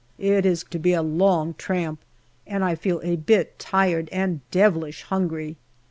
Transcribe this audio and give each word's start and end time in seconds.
It 0.17 0.47
is 0.47 0.63
to 0.71 0.79
be 0.79 0.93
a 0.93 1.03
long 1.03 1.53
tramp, 1.59 1.99
and 2.47 2.63
I 2.63 2.73
feel 2.73 3.01
a 3.03 3.17
bit 3.17 3.59
tired 3.59 4.09
and 4.11 4.41
devilish 4.49 5.03
hungry. 5.03 5.57